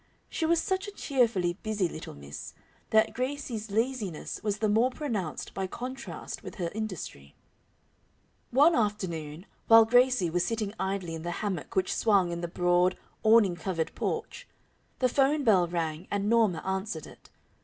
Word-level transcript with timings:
She 0.29 0.47
was 0.47 0.59
such 0.59 0.87
a 0.87 0.91
cheerfully 0.93 1.53
busy 1.61 1.87
little 1.87 2.15
miss 2.15 2.55
that 2.89 3.13
Gracie's 3.13 3.69
laziness 3.69 4.41
was 4.41 4.57
the 4.57 4.67
more 4.67 4.89
pronounced 4.89 5.53
by 5.53 5.67
contrast 5.67 6.41
with 6.41 6.55
her 6.55 6.71
industry. 6.73 7.35
One 8.49 8.73
afternoon, 8.73 9.45
while 9.67 9.85
Gracie 9.85 10.31
was 10.31 10.43
sitting 10.43 10.73
idly 10.79 11.13
in 11.13 11.21
the 11.21 11.29
hammock 11.45 11.75
which 11.75 11.93
swung 11.93 12.31
in 12.31 12.41
the 12.41 12.47
broad, 12.47 12.97
awning 13.21 13.55
covered 13.57 13.93
porch, 13.93 14.47
the 14.97 15.07
phone 15.07 15.43
bell 15.43 15.67
rang 15.67 16.07
and 16.09 16.27
Norma 16.27 16.63
answered 16.65 17.05
it. 17.05 17.29